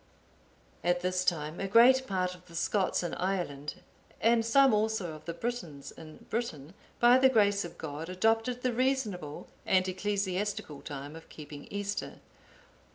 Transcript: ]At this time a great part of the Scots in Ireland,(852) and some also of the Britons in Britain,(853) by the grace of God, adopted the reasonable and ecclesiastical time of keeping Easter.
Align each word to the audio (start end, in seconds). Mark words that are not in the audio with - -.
]At 0.83 1.01
this 1.01 1.23
time 1.23 1.59
a 1.59 1.67
great 1.67 2.07
part 2.07 2.33
of 2.33 2.47
the 2.47 2.55
Scots 2.55 3.03
in 3.03 3.13
Ireland,(852) 3.13 3.81
and 4.19 4.43
some 4.43 4.73
also 4.73 5.13
of 5.13 5.25
the 5.25 5.33
Britons 5.35 5.91
in 5.91 6.25
Britain,(853) 6.27 6.73
by 6.99 7.19
the 7.19 7.29
grace 7.29 7.63
of 7.63 7.77
God, 7.77 8.09
adopted 8.09 8.63
the 8.63 8.73
reasonable 8.73 9.45
and 9.63 9.87
ecclesiastical 9.87 10.81
time 10.81 11.15
of 11.15 11.29
keeping 11.29 11.65
Easter. 11.65 12.13